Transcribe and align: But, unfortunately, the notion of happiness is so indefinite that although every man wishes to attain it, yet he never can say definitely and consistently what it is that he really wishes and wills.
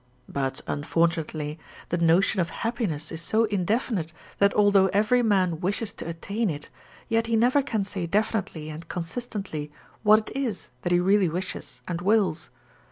But, 0.27 0.61
unfortunately, 0.65 1.59
the 1.89 1.97
notion 1.99 2.39
of 2.41 2.49
happiness 2.49 3.11
is 3.11 3.21
so 3.21 3.43
indefinite 3.43 4.11
that 4.39 4.51
although 4.55 4.87
every 4.87 5.21
man 5.21 5.59
wishes 5.59 5.93
to 5.93 6.09
attain 6.09 6.49
it, 6.49 6.71
yet 7.07 7.27
he 7.27 7.35
never 7.35 7.61
can 7.61 7.83
say 7.83 8.07
definitely 8.07 8.71
and 8.71 8.87
consistently 8.87 9.71
what 10.01 10.27
it 10.31 10.35
is 10.35 10.69
that 10.81 10.91
he 10.91 10.99
really 10.99 11.29
wishes 11.29 11.83
and 11.87 12.01
wills. 12.01 12.49